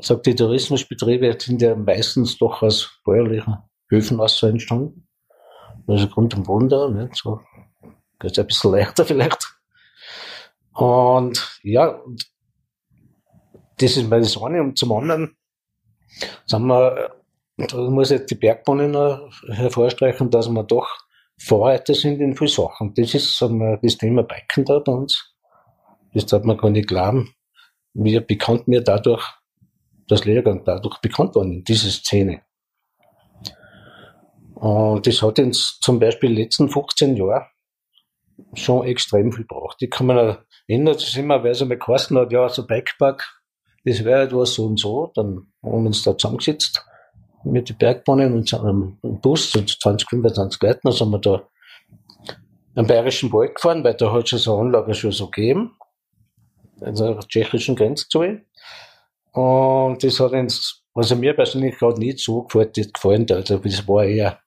Sagt, 0.00 0.26
die 0.26 0.34
Tourismusbetriebe 0.34 1.36
sind 1.38 1.60
ja 1.60 1.74
meistens 1.74 2.38
doch 2.38 2.62
aus 2.62 2.98
bäuerlichen 3.04 3.58
Höfen 3.88 4.20
aus 4.20 4.38
so 4.38 4.46
entstanden. 4.46 5.06
Also 5.86 6.08
Grund 6.08 6.34
und 6.34 6.68
da, 6.70 6.88
nicht? 6.88 7.16
so 7.16 7.40
geht 8.18 8.38
ein 8.38 8.46
bisschen 8.46 8.72
leichter 8.72 9.04
vielleicht. 9.04 9.54
Und 10.72 11.58
ja, 11.62 12.00
das 13.78 13.96
ist 13.96 14.08
mal 14.08 14.20
das 14.20 14.40
eine. 14.40 14.62
Und 14.62 14.78
zum 14.78 14.92
anderen 14.92 15.36
sind 16.46 16.66
wir, 16.66 17.14
da 17.56 17.76
muss 17.90 18.10
ich 18.10 18.26
die 18.26 18.34
Bergbahnen 18.34 18.96
hervorstreichen, 19.48 20.30
dass 20.30 20.48
wir 20.48 20.62
doch 20.62 20.88
Vorreiter 21.38 21.94
sind 21.94 22.20
in 22.20 22.36
vielen 22.36 22.48
Sachen. 22.48 22.94
Das 22.94 23.14
ist 23.14 23.36
sagen 23.36 23.58
wir, 23.58 23.78
das 23.82 23.98
Thema 23.98 24.22
Biken 24.22 24.64
da 24.64 24.78
bei 24.78 24.92
uns. 24.92 25.34
Das 26.14 26.26
darf 26.26 26.44
man 26.44 26.56
gar 26.56 26.70
nicht 26.70 26.88
glauben. 26.88 27.34
Wir 27.94 28.20
bekannt 28.20 28.68
mir 28.68 28.82
dadurch, 28.82 29.24
das 30.08 30.24
Lehrgang 30.24 30.64
dadurch 30.64 30.98
bekannt 31.00 31.34
worden 31.34 31.52
in 31.52 31.64
dieser 31.64 31.90
Szene. 31.90 32.42
Und 34.54 35.06
das 35.06 35.22
hat 35.22 35.38
uns 35.38 35.80
zum 35.80 35.98
Beispiel 35.98 36.30
in 36.30 36.36
den 36.36 36.44
letzten 36.44 36.68
15 36.68 37.16
Jahren 37.16 37.46
schon 38.54 38.86
extrem 38.86 39.32
viel 39.32 39.44
gebraucht. 39.44 39.80
Ich 39.80 39.90
kann 39.90 40.06
mich 40.06 40.16
erinnern, 40.68 40.94
das 40.94 41.02
ist 41.02 41.16
immer, 41.16 41.42
wer 41.42 41.54
so 41.54 41.66
mal 41.66 41.78
geheißen 41.78 42.16
hat, 42.16 42.32
ja, 42.32 42.48
so 42.48 42.66
Bikepark, 42.66 43.41
das 43.84 44.04
wäre 44.04 44.22
etwas 44.22 44.54
so 44.54 44.66
und 44.66 44.78
so. 44.78 45.10
Dann 45.14 45.46
haben 45.62 45.82
wir 45.82 45.86
uns 45.86 46.02
da 46.02 46.16
zusammengesetzt 46.16 46.84
mit 47.44 47.68
den 47.68 47.76
Bergbahnen 47.76 48.34
und 48.34 48.54
einem 48.54 48.98
Bus, 49.02 49.50
so 49.50 49.60
20, 49.60 50.08
25 50.08 50.62
Leuten, 50.62 50.80
dann 50.84 50.92
sind 50.92 51.10
wir 51.10 51.18
da 51.18 51.42
am 52.74 52.86
Bayerischen 52.86 53.32
Wald 53.32 53.54
gefahren, 53.56 53.84
weil 53.84 53.94
da 53.94 54.12
hat 54.12 54.28
schon 54.28 54.38
so 54.38 54.56
Anlage 54.56 54.94
schon 54.94 55.12
so 55.12 55.28
gegeben, 55.28 55.76
an 56.80 56.94
der 56.94 57.18
tschechischen 57.20 57.76
Grenze. 57.76 58.06
Und 59.32 60.04
das 60.04 60.20
hat 60.20 60.32
uns, 60.32 60.84
also 60.94 61.16
mir 61.16 61.34
persönlich 61.34 61.78
gerade 61.78 61.98
nicht 61.98 62.20
so 62.20 62.42
gefallen, 62.44 63.26
also 63.30 63.58
das 63.58 63.88
war 63.88 64.04
eher 64.04 64.38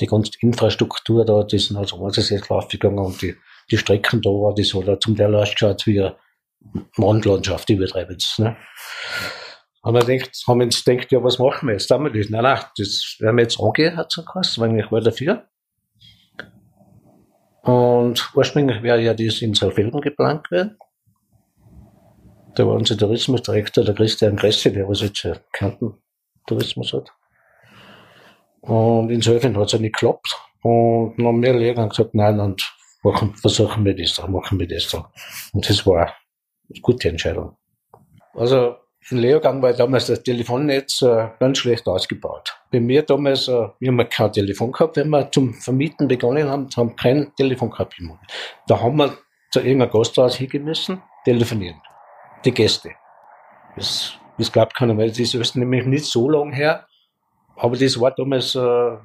die 0.00 0.06
ganze 0.06 0.32
Infrastruktur 0.40 1.24
da, 1.24 1.42
die 1.42 1.58
sind 1.58 1.76
also 1.76 2.02
alles 2.02 2.30
jetzt 2.30 2.50
aufgegangen 2.50 2.98
und 2.98 3.20
die, 3.20 3.34
die 3.70 3.76
Strecken 3.76 4.22
da 4.22 4.30
das 4.56 4.72
hat 4.72 5.02
zum 5.02 5.16
Teil 5.16 5.34
ausgeschaut 5.34 5.86
wie 5.86 6.00
eine 6.00 6.16
Mondlandschaft, 6.96 7.70
übertreiben 7.70 8.16
es. 8.16 8.38
Ne? 8.38 8.56
Haben 9.84 9.94
wir 9.94 10.04
gedacht, 10.04 10.30
haben 10.46 10.62
uns 10.62 10.84
gedacht, 10.84 11.12
ja, 11.12 11.22
was 11.22 11.38
machen 11.38 11.68
wir 11.68 11.74
jetzt? 11.74 11.90
Haben 11.90 12.04
wir 12.04 12.12
das? 12.12 12.30
Nein, 12.30 12.42
nein, 12.42 12.60
das 12.76 13.16
werden 13.20 13.36
wir 13.36 13.42
jetzt 13.42 13.60
angehen, 13.60 13.96
hat 13.96 14.12
es 14.16 14.24
geheißen, 14.24 14.62
weil 14.62 14.78
ich 14.78 14.90
war 14.90 15.00
dafür. 15.00 15.48
Und 17.62 18.30
ursprünglich 18.34 18.82
wäre 18.82 19.00
ja 19.00 19.14
das 19.14 19.42
in 19.42 19.54
Saalfelden 19.54 20.00
geplant 20.00 20.48
gewesen. 20.48 20.76
Da 22.54 22.66
war 22.66 22.74
unser 22.74 22.96
Tourismusdirektor, 22.96 23.84
der 23.84 23.94
Christian 23.94 24.36
Gresse, 24.36 24.72
der 24.72 24.88
was 24.88 25.02
jetzt 25.02 25.28
Kanten 25.52 25.94
Tourismus 26.46 26.92
hat. 26.92 27.12
Und 28.60 29.10
insofern 29.10 29.56
hat 29.56 29.66
es 29.66 29.72
ja 29.72 29.78
nicht 29.78 29.94
geklappt. 29.94 30.36
Und 30.62 31.14
dann 31.18 31.26
haben 31.26 31.42
wir 31.42 31.54
Lehrer 31.54 31.88
gesagt, 31.88 32.14
nein, 32.14 32.40
und 32.40 32.74
machen, 33.02 33.34
versuchen 33.34 33.84
wir 33.84 33.94
das 33.94 34.14
da, 34.14 34.26
machen 34.26 34.58
wir 34.58 34.66
das 34.66 34.88
da. 34.88 35.10
Und 35.52 35.68
das 35.68 35.86
war 35.86 36.14
gute 36.82 37.08
Entscheidung. 37.08 37.56
Also, 38.34 38.76
im 39.10 39.18
Lehrgang 39.18 39.62
war 39.62 39.72
damals 39.72 40.06
das 40.06 40.22
Telefonnetz 40.22 41.00
äh, 41.02 41.28
ganz 41.38 41.58
schlecht 41.58 41.86
ausgebaut. 41.86 42.58
Bei 42.72 42.80
mir 42.80 43.02
damals, 43.02 43.46
äh, 43.46 43.68
wir 43.78 43.88
haben 43.88 44.08
kein 44.08 44.32
Telefon 44.32 44.72
gehabt, 44.72 44.96
wenn 44.96 45.10
wir 45.10 45.30
zum 45.30 45.54
Vermieten 45.54 46.08
begonnen 46.08 46.48
haben, 46.48 46.68
haben 46.76 46.96
kein 46.96 47.32
Telefon 47.36 47.70
gehabt. 47.70 47.94
Da 48.66 48.80
haben 48.80 48.96
wir 48.96 49.16
zu 49.50 49.60
irgendeinem 49.60 49.92
Gasthaus 49.92 50.36
hingehen 50.36 50.64
müssen, 50.64 51.02
telefonieren. 51.24 51.80
Die 52.44 52.52
Gäste. 52.52 52.90
Das, 53.76 54.14
das 54.38 54.50
glaubt 54.50 54.74
keiner, 54.74 54.96
weil 54.98 55.10
das 55.10 55.34
ist 55.34 55.56
nämlich 55.56 55.86
nicht 55.86 56.04
so 56.06 56.28
lang 56.28 56.52
her. 56.52 56.86
Aber 57.54 57.76
das 57.76 58.00
war 58.00 58.10
damals, 58.10 58.56
äh, 58.56 58.96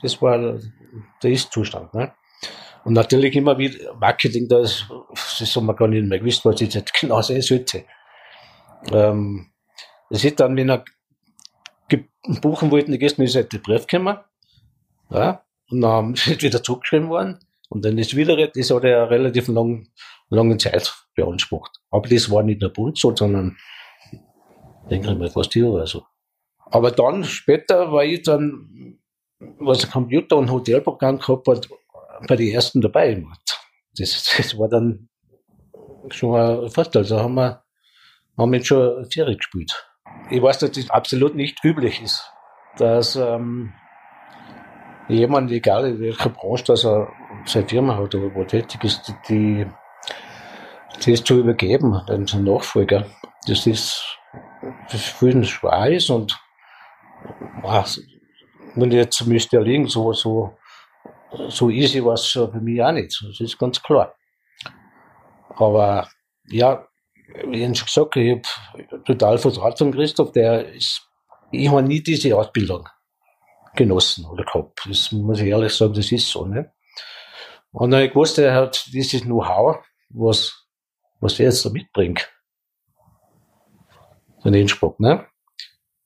das 0.00 0.22
war 0.22 0.58
der 1.22 1.30
Ist-Zustand. 1.30 1.92
Ne? 1.92 2.12
Und 2.84 2.92
natürlich 2.92 3.34
immer 3.34 3.56
wieder 3.56 3.94
Marketing, 3.94 4.46
da 4.48 4.60
ist, 4.60 4.86
das 5.38 5.56
haben 5.56 5.66
wir 5.66 5.74
gar 5.74 5.88
nicht 5.88 6.06
mehr 6.06 6.18
gewusst, 6.18 6.44
was 6.44 6.60
ich 6.60 6.74
jetzt 6.74 6.92
genau 7.00 7.22
sehen 7.22 7.40
sollte. 7.40 7.84
Ähm, 8.92 9.50
das 10.10 10.24
ist 10.24 10.38
dann, 10.38 10.56
wenn 10.56 10.68
er 10.68 10.84
buchen 12.40 12.70
wollten, 12.70 12.92
die 12.92 12.98
Gäste, 12.98 13.22
ist 13.24 13.36
halt 13.36 13.52
der 13.52 13.58
Brief 13.58 13.86
gekommen. 13.86 14.18
Ja, 15.10 15.44
und 15.70 15.80
dann 15.80 16.14
ist 16.14 16.42
wieder 16.42 16.62
zurückgeschrieben 16.62 17.08
worden. 17.08 17.38
Und 17.68 17.84
dann 17.84 17.98
ist 17.98 18.14
wieder, 18.14 18.36
das 18.36 18.70
hat 18.70 18.84
ja 18.84 19.04
relativ 19.04 19.48
lang, 19.48 19.88
lange 20.28 20.56
Zeit 20.58 20.94
beansprucht. 21.14 21.80
Aber 21.90 22.08
das 22.08 22.30
war 22.30 22.42
nicht 22.42 22.60
nur 22.60 22.70
Bund 22.70 22.98
so, 22.98 23.14
sondern, 23.16 23.56
denke 24.90 25.10
ich 25.10 25.18
mal, 25.18 25.30
fast 25.30 25.54
Jahre 25.54 25.72
oder 25.72 25.86
so. 25.86 26.04
Aber 26.66 26.90
dann 26.90 27.24
später 27.24 27.90
war 27.92 28.04
ich 28.04 28.22
dann, 28.22 28.98
was 29.58 29.84
ein 29.84 29.90
Computer- 29.90 30.36
und 30.36 30.50
Hotelprogramm 30.50 31.18
gehabt 31.18 31.48
hat, 31.48 31.68
bei 32.26 32.36
den 32.36 32.48
ersten 32.48 32.80
dabei. 32.80 33.22
Das, 33.96 34.34
das 34.36 34.58
war 34.58 34.68
dann 34.68 35.08
schon 36.10 36.38
ein 36.38 36.70
Vorteil. 36.70 37.04
Da 37.04 37.20
haben 37.20 37.34
wir, 37.34 37.62
haben 38.36 38.52
wir 38.52 38.64
schon 38.64 39.04
Serie 39.10 39.36
gespielt. 39.36 39.72
Ich 40.30 40.42
weiß, 40.42 40.58
dass 40.58 40.72
das 40.72 40.90
absolut 40.90 41.34
nicht 41.34 41.62
üblich 41.64 42.02
ist, 42.02 42.30
dass 42.78 43.16
ähm, 43.16 43.72
jemand, 45.08 45.50
egal 45.50 45.86
in 45.86 46.00
welcher 46.00 46.30
Branche, 46.30 46.64
dass 46.64 46.84
er 46.84 47.12
seine 47.44 47.68
Firma 47.68 47.96
hat 47.96 48.14
oder 48.14 48.34
wo 48.34 48.44
tätig 48.44 48.82
ist, 48.84 49.12
die, 49.28 49.66
das 51.04 51.24
zu 51.24 51.40
übergeben, 51.40 52.00
den 52.08 52.44
Nachfolger. 52.44 53.06
Das 53.46 53.66
ist, 53.66 54.18
das 54.90 55.02
für 55.02 55.44
schwer 55.44 55.90
ist 55.90 56.10
und 56.10 56.38
was, 57.62 58.00
wenn 58.74 58.90
ich 58.90 58.96
jetzt 58.96 59.26
müsste 59.26 59.60
liegen, 59.60 59.86
so, 59.88 60.12
so, 60.12 60.56
so 61.48 61.70
easy 61.70 62.04
war 62.04 62.14
es 62.14 62.26
für 62.26 62.48
mich 62.60 62.82
auch 62.82 62.92
nicht. 62.92 63.22
Das 63.26 63.40
ist 63.40 63.58
ganz 63.58 63.82
klar. 63.82 64.14
Aber 65.50 66.08
ja, 66.46 66.86
wie 67.46 67.64
ich 67.64 67.78
schon 67.78 67.86
gesagt 67.86 68.16
ich 68.16 68.30
habe 68.30 69.02
total 69.04 69.38
Vertraut 69.38 69.78
von 69.78 69.92
Christoph, 69.92 70.32
der 70.32 70.72
ist, 70.72 71.02
ich 71.50 71.68
habe 71.68 71.82
nie 71.82 72.02
diese 72.02 72.36
Ausbildung 72.36 72.88
genossen 73.74 74.26
oder 74.26 74.44
gehabt. 74.44 74.80
Das 74.88 75.12
muss 75.12 75.40
ich 75.40 75.48
ehrlich 75.48 75.72
sagen, 75.72 75.94
das 75.94 76.12
ist 76.12 76.28
so, 76.28 76.46
ne? 76.46 76.72
Und 77.72 77.90
dann 77.90 77.98
habe 77.98 78.06
ich 78.06 78.12
gewusst, 78.12 78.38
er 78.38 78.54
hat 78.54 78.86
dieses 78.92 79.22
Know-how, 79.22 79.84
was, 80.10 80.68
was 81.20 81.40
er 81.40 81.46
jetzt 81.46 81.64
da 81.64 81.70
mitbringt. 81.70 82.30
So 84.38 84.48
ein 84.48 84.54
Innsbruck, 84.54 85.00
ne? 85.00 85.26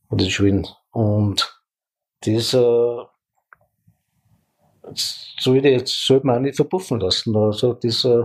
Und 0.09 0.23
in 0.23 0.31
Schweden. 0.31 0.67
Und 0.93 1.61
das, 2.21 2.55
äh, 2.55 3.05
soll 4.95 5.59
ich 5.59 5.65
jetzt, 5.65 6.07
soll 6.07 6.21
man 6.25 6.37
auch 6.37 6.41
nicht 6.41 6.57
verpuffen 6.57 7.01
lassen. 7.01 7.37
Also, 7.37 7.75
das 7.75 8.05
äh, 8.05 8.25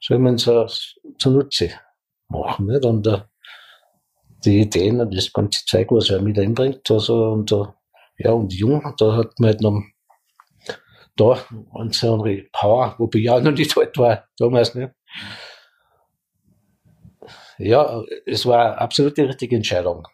soll 0.00 0.18
man 0.18 0.38
so 0.38 0.66
zunutze 1.18 1.70
machen, 2.28 2.66
nicht? 2.66 2.84
Und 2.84 3.06
äh, 3.06 3.22
die 4.44 4.60
Ideen 4.60 5.00
und 5.00 5.14
das 5.14 5.32
ganze 5.32 5.64
Zeug, 5.64 5.90
was 5.90 6.10
er 6.10 6.20
mit 6.20 6.38
einbringt, 6.38 6.90
also, 6.90 7.32
und, 7.32 7.50
äh, 7.52 7.64
ja, 8.18 8.32
und 8.32 8.52
jung, 8.52 8.94
da 8.98 9.16
hat 9.16 9.38
man 9.38 9.50
halt 9.50 9.60
noch, 9.60 9.82
da, 11.16 11.38
und 11.72 11.94
so 11.94 12.22
eine 12.22 12.44
Power, 12.52 12.94
wobei 12.98 13.20
ich 13.20 13.30
auch 13.30 13.40
noch 13.40 13.52
nicht 13.52 13.76
alt 13.76 13.96
war, 13.96 14.28
damals, 14.38 14.74
nicht? 14.74 14.90
Ja, 17.58 18.02
es 18.26 18.44
war 18.46 18.66
eine 18.66 18.78
absolut 18.78 19.16
die 19.16 19.22
richtige 19.22 19.56
Entscheidung. 19.56 20.06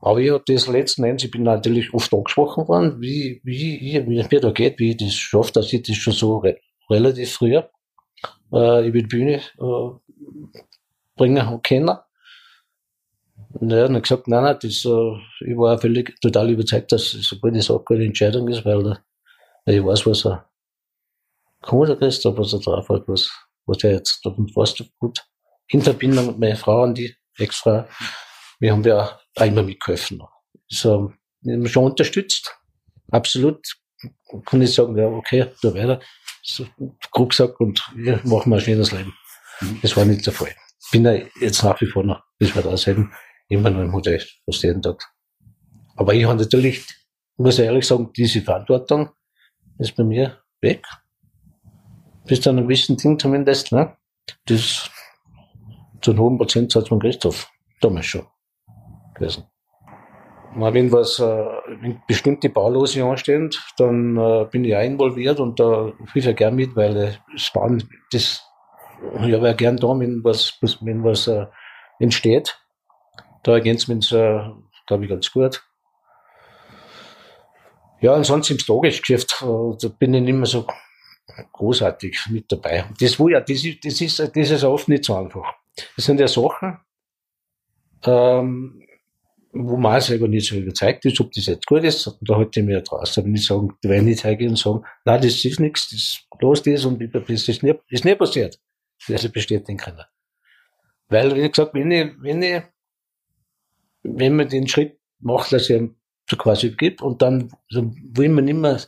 Aber 0.00 0.20
ich 0.20 0.30
habe 0.30 0.44
das 0.46 0.66
letzten 0.68 1.04
Endes, 1.04 1.24
ich 1.24 1.30
bin 1.30 1.42
natürlich 1.42 1.92
oft 1.92 2.12
angesprochen 2.12 2.68
worden, 2.68 3.00
wie, 3.00 3.40
wie, 3.42 4.04
wie 4.06 4.18
es 4.18 4.30
mir 4.30 4.40
da 4.40 4.50
geht, 4.50 4.78
wie 4.78 4.90
ich 4.90 4.96
das 4.96 5.14
schaffe, 5.14 5.52
dass 5.52 5.72
ich 5.72 5.82
das 5.82 5.96
schon 5.96 6.12
so 6.12 6.38
re 6.38 6.58
relativ 6.88 7.32
früher 7.32 7.70
äh, 8.52 8.88
über 8.88 8.98
die 8.98 9.06
Bühne 9.06 9.42
äh, 9.58 10.52
bringen 11.16 11.62
können. 11.62 11.98
Und 13.50 13.70
er 13.72 13.84
hat 13.84 13.90
dann 13.90 14.02
gesagt, 14.02 14.28
nein, 14.28 14.44
nein, 14.44 14.58
das, 14.62 14.84
äh, 14.84 15.48
ich 15.50 15.56
war 15.56 15.78
völlig 15.78 16.18
total 16.20 16.50
überzeugt, 16.50 16.92
dass 16.92 17.14
es 17.14 17.32
eine 17.32 17.40
gute 17.40 17.60
Sache, 17.60 17.82
eine 17.90 18.04
Entscheidung 18.04 18.48
ist, 18.48 18.64
weil 18.64 18.98
äh, 19.66 19.76
ich 19.76 19.84
weiß, 19.84 20.06
was 20.06 20.24
er 20.24 20.48
kann, 21.60 21.86
der 21.86 21.96
Christoph, 21.96 22.38
was 22.38 22.52
er 22.52 22.60
drauf 22.60 22.88
hat, 22.88 23.08
was, 23.08 23.30
was 23.66 23.82
er 23.82 23.92
jetzt 23.92 24.22
fast 24.54 24.82
gut 24.98 25.26
in 25.66 25.82
Verbindung 25.82 26.28
mit 26.28 26.38
meiner 26.38 26.56
Frau 26.56 26.84
und 26.84 26.96
die 26.96 27.14
Ex-Frau 27.36 27.84
wir 28.60 28.72
haben 28.72 28.82
ja 28.84 29.18
auch 29.40 29.46
immer 29.46 29.62
mitgeholfen. 29.62 30.22
So, 30.68 31.12
wir 31.40 31.54
haben 31.54 31.68
schon 31.68 31.84
unterstützt. 31.84 32.54
Absolut. 33.10 33.60
Kann 34.44 34.62
ich 34.62 34.74
sagen, 34.74 34.96
ja, 34.96 35.06
okay, 35.06 35.46
da 35.62 35.74
weiter. 35.74 36.00
So, 36.42 36.66
grob 37.10 37.30
gesagt, 37.30 37.60
und 37.60 37.82
wir 37.94 38.20
machen 38.24 38.52
ein 38.52 38.60
schönes 38.60 38.92
Leben. 38.92 39.14
Das 39.82 39.96
war 39.96 40.04
nicht 40.04 40.24
der 40.26 40.32
Fall. 40.32 40.54
Bin 40.92 41.04
ja 41.04 41.14
jetzt 41.40 41.62
nach 41.62 41.80
wie 41.80 41.86
vor 41.86 42.04
noch, 42.04 42.22
bis 42.38 42.54
wir 42.54 42.62
da 42.62 42.76
sind, 42.76 43.10
immer 43.48 43.70
noch 43.70 43.82
im 43.82 43.92
Hotel, 43.92 44.24
was 44.46 44.62
jeden 44.62 44.82
Tag. 44.82 45.02
Aber 45.96 46.14
ich 46.14 46.24
habe 46.24 46.38
natürlich, 46.38 46.86
muss 47.36 47.58
ich 47.58 47.64
ehrlich 47.64 47.86
sagen, 47.86 48.12
diese 48.16 48.40
Verantwortung 48.40 49.10
ist 49.78 49.96
bei 49.96 50.04
mir 50.04 50.40
weg. 50.60 50.86
Bis 52.24 52.40
zu 52.40 52.50
einem 52.50 52.64
gewissen 52.64 52.96
Ding 52.96 53.18
zumindest, 53.18 53.72
ne? 53.72 53.96
Das, 54.46 54.90
zu 56.02 56.12
einem 56.12 56.20
hohen 56.20 56.38
Prozentsatz 56.38 56.88
von 56.88 57.00
Christoph. 57.00 57.50
Damals 57.80 58.06
schon 58.06 58.26
gewesen. 59.18 59.44
Wenn 60.54 60.90
was, 60.90 61.18
äh, 61.20 61.24
wenn 61.24 62.00
bestimmte 62.08 62.48
Baulose 62.48 63.04
anstehen, 63.04 63.50
dann 63.76 64.16
äh, 64.16 64.46
bin 64.50 64.64
ich 64.64 64.74
auch 64.74 64.82
involviert 64.82 65.40
und 65.40 65.60
da 65.60 65.92
hilfe 66.12 66.30
ich 66.30 66.36
gern 66.36 66.56
mit, 66.56 66.74
weil 66.74 66.96
äh, 66.96 67.12
das 67.32 67.50
Bauen, 67.52 67.88
das, 68.10 68.42
ich 69.20 69.28
ja 69.28 69.52
gern 69.52 69.76
da, 69.76 69.88
wenn 69.88 70.24
was, 70.24 70.58
wenn 70.80 71.04
was 71.04 71.28
äh, 71.28 71.46
entsteht. 72.00 72.58
Da 73.42 73.52
ergänzt 73.52 73.88
man 73.88 73.98
es, 73.98 74.10
äh, 74.10 74.40
glaube 74.86 75.04
ich, 75.04 75.10
ganz 75.10 75.30
gut. 75.30 75.62
Ja, 78.00 78.14
ansonsten 78.14 78.54
im 78.54 78.58
Tagesgeschäft, 78.58 79.42
äh, 79.42 79.76
da 79.80 79.88
bin 79.88 80.14
ich 80.14 80.22
nicht 80.22 80.34
mehr 80.34 80.46
so 80.46 80.66
großartig 81.52 82.18
mit 82.30 82.50
dabei. 82.50 82.86
Das, 82.98 83.18
wo 83.18 83.28
ja, 83.28 83.40
das, 83.40 83.64
ist, 83.64 83.84
das, 83.84 84.00
ist, 84.00 84.18
das 84.18 84.50
ist 84.50 84.64
oft 84.64 84.88
nicht 84.88 85.04
so 85.04 85.16
einfach. 85.16 85.54
Das 85.94 86.06
sind 86.06 86.20
ja 86.20 86.26
Sachen, 86.26 86.78
ähm, 88.04 88.82
wo 89.60 89.76
man 89.76 90.00
selber 90.00 90.28
nicht 90.28 90.48
so 90.48 90.56
überzeugt 90.56 91.04
ist, 91.04 91.20
ob 91.20 91.32
das 91.32 91.46
jetzt 91.46 91.66
gut 91.66 91.82
ist, 91.82 92.16
da 92.20 92.36
halte 92.36 92.60
ich 92.60 92.66
mir 92.66 92.80
draus. 92.80 93.18
Aber 93.18 93.26
nicht 93.26 93.44
sagen, 93.44 93.76
die 93.82 93.88
werden 93.88 94.04
nicht 94.04 94.22
hergehen 94.22 94.50
und 94.50 94.58
sagen, 94.58 94.84
nein, 95.04 95.20
das 95.20 95.44
ist 95.44 95.58
nichts, 95.58 95.88
das 95.88 96.20
los 96.40 96.62
das 96.62 96.84
und 96.84 97.02
das 97.12 97.48
ist 97.48 97.62
nicht, 97.62 97.78
ist 97.88 98.04
nicht 98.04 98.18
passiert. 98.18 98.58
Ist 99.08 99.32
bestätigen 99.32 99.78
können. 99.78 100.04
Weil, 101.08 101.34
wie 101.34 101.48
gesagt, 101.48 101.74
wenn 101.74 101.90
ich, 101.90 102.12
wenn 102.20 102.42
ich, 102.42 102.62
wenn 104.02 104.36
man 104.36 104.48
den 104.48 104.68
Schritt 104.68 104.98
macht, 105.18 105.52
dass 105.52 105.70
ich 105.70 105.82
so 106.30 106.36
quasi 106.36 106.70
gibt 106.70 107.02
und 107.02 107.22
dann 107.22 107.50
so 107.68 107.90
will 108.12 108.28
man 108.28 108.44
mehr, 108.44 108.80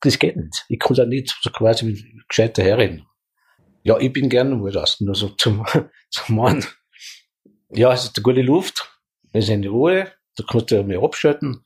das 0.00 0.18
geht 0.18 0.36
nicht. 0.36 0.64
Ich 0.68 0.78
kann 0.78 0.96
da 0.96 1.04
nicht 1.04 1.36
so 1.42 1.50
quasi 1.50 2.22
gescheiter 2.28 2.62
herreden. 2.62 3.06
Ja, 3.82 3.98
ich 3.98 4.12
bin 4.12 4.30
gerne 4.30 4.58
wohl 4.60 4.72
lassen, 4.72 5.08
also 5.08 5.30
zum, 5.30 5.66
zum 6.10 6.36
Mann. 6.36 6.64
Ja, 7.70 7.92
es 7.92 8.04
ist 8.04 8.16
eine 8.16 8.22
gute 8.22 8.42
Luft 8.42 8.93
wir 9.34 9.42
sind 9.42 9.64
in 9.64 9.70
Ruhe, 9.70 10.12
da 10.36 10.44
kannst 10.48 10.70
du 10.70 10.82
mich 10.84 10.98
abschalten. 10.98 11.64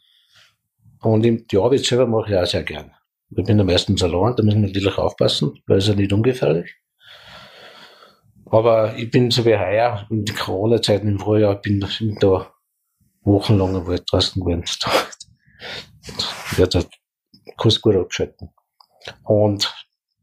Und 1.02 1.22
die 1.22 1.58
Arbeit 1.58 1.84
selber 1.84 2.06
mache 2.06 2.30
ich 2.32 2.36
auch 2.36 2.46
sehr 2.46 2.62
gern. 2.62 2.92
Ich 3.30 3.44
bin 3.44 3.60
am 3.60 3.68
ersten 3.68 3.98
Salon, 3.98 4.34
da 4.34 4.42
müssen 4.42 4.62
wir 4.62 4.68
natürlich 4.68 4.96
aufpassen, 4.96 5.62
weil 5.66 5.78
es 5.78 5.86
ja 5.86 5.94
nicht 5.94 6.12
ungefährlich. 6.12 6.74
Aber 8.46 8.96
ich 8.96 9.10
bin 9.10 9.30
so 9.30 9.44
wie 9.44 9.58
heuer, 9.58 10.06
in 10.08 10.24
den 10.24 10.34
Corona-Zeiten 10.34 11.08
im 11.08 11.18
Frühjahr, 11.18 11.60
bin, 11.60 11.86
bin 11.98 12.16
da 12.18 12.50
wochenlang 13.22 13.74
im 13.74 13.86
Wald 13.86 14.04
draußen 14.10 14.42
gewesen. 14.42 14.64
Ja, 16.56 16.66
da 16.66 16.82
kannst 17.58 17.76
du 17.76 17.80
gut 17.82 17.96
abschalten. 17.96 18.48
Und 19.24 19.74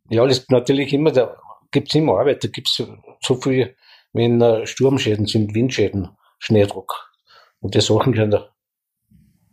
ja, 0.10 0.26
das 0.26 0.40
ist 0.40 0.52
natürlich 0.52 0.92
immer, 0.94 1.12
da 1.12 1.38
gibt's 1.70 1.94
immer 1.94 2.18
Arbeit, 2.18 2.44
da 2.44 2.48
gibt's 2.48 2.76
so, 2.76 2.98
so 3.22 3.36
viel, 3.36 3.76
wenn 4.14 4.42
uh, 4.42 4.66
Sturmschäden 4.66 5.28
sind, 5.28 5.54
Windschäden, 5.54 6.10
Schneedruck. 6.40 7.05
Und 7.66 7.74
die 7.74 7.82
Sachen 7.82 8.14
können 8.14 8.40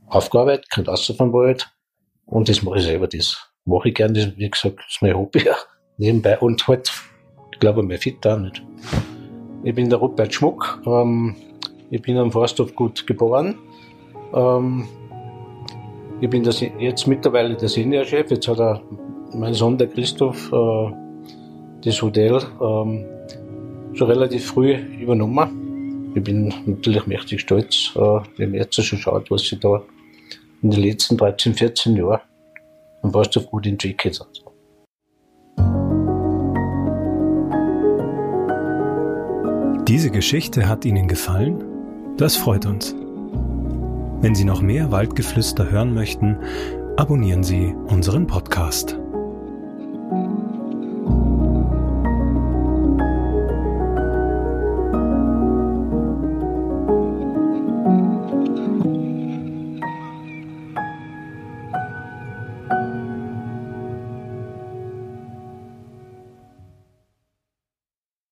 aufgearbeitet, 0.07 0.69
können 0.71 0.87
raus 0.87 1.11
vom 1.17 1.33
Wald. 1.33 1.75
Und 2.27 2.47
das 2.47 2.63
mache 2.63 2.77
ich 2.77 2.85
selber, 2.85 3.09
das 3.09 3.39
mache 3.65 3.89
ich 3.89 3.95
gerne, 3.95 4.13
das, 4.13 4.37
wie 4.37 4.51
gesagt, 4.51 4.77
das 4.81 4.87
ist 4.87 5.01
mein 5.01 5.17
Hobby 5.17 5.43
nebenbei. 5.97 6.39
Und 6.39 6.69
halt, 6.69 6.93
ich 7.53 7.59
glaube, 7.59 7.83
mein 7.83 7.97
Fit 7.97 8.27
auch 8.27 8.39
nicht. 8.39 8.63
Ich 9.65 9.75
bin 9.75 9.89
der 9.89 9.99
Robert 9.99 10.35
Schmuck, 10.35 10.83
ähm, 10.85 11.35
ich 11.89 12.03
bin 12.03 12.19
am 12.19 12.31
Forsthof 12.31 12.75
gut 12.75 13.07
geboren. 13.07 13.59
Ähm, 14.35 14.87
ich 16.21 16.29
bin 16.29 16.43
das, 16.43 16.61
jetzt 16.61 17.07
mittlerweile 17.07 17.57
der 17.57 17.71
Seniorchef. 17.71 18.31
Jetzt 18.31 18.47
hat 18.47 18.61
er, 18.61 18.83
mein 19.33 19.55
Sohn, 19.55 19.79
der 19.79 19.87
Christoph, 19.87 20.53
äh, 20.53 20.93
das 21.83 22.03
Hotel 22.03 22.43
ähm, 22.61 23.07
schon 23.95 24.07
relativ 24.11 24.49
früh 24.49 24.75
übernommen. 24.75 25.62
Ich 26.15 26.23
bin 26.23 26.53
natürlich 26.67 27.07
mächtig 27.07 27.41
stolz, 27.41 27.93
äh, 27.95 28.01
wenn 28.37 28.51
man 28.51 28.61
jetzt 28.61 28.83
schon 28.85 28.99
schaut, 28.99 29.31
was 29.31 29.43
sich 29.43 29.59
da 29.61 29.83
in 30.63 30.71
den 30.71 30.83
letzten 30.83 31.17
13, 31.17 31.55
14 31.55 31.97
Jahren 31.97 32.21
am 33.03 33.15
Wasserstoff 33.15 33.47
gut 33.47 33.67
entwickelt 33.67 34.21
hat. 34.21 34.43
Diese 39.89 40.11
Geschichte 40.11 40.69
hat 40.69 40.85
Ihnen 40.85 41.09
gefallen? 41.09 41.65
Das 42.17 42.37
freut 42.37 42.67
uns. 42.67 42.95
Wenn 44.21 44.35
Sie 44.35 44.45
noch 44.45 44.63
mehr 44.63 44.93
Waldgeflüster 44.93 45.71
hören 45.71 45.95
möchten, 45.95 46.37
abonnieren 46.97 47.43
Sie 47.43 47.75
unseren 47.89 48.27
Podcast. 48.27 49.02